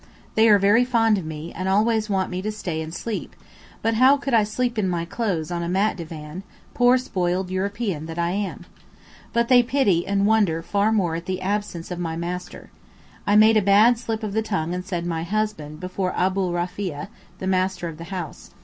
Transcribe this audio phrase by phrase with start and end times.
[0.33, 3.35] They are very fond of me, and always want me to stay and sleep,
[3.83, 6.41] but how could I sleep in my clothes on a mat divan,
[6.73, 8.65] poor spoiled European that I am?
[9.31, 12.71] But they pity and wonder far more at the absence of my 'master.'
[13.27, 17.09] I made a bad slip of the tongue and said 'my husband' before Abdul Rafiah,
[17.37, 18.49] the master of the house.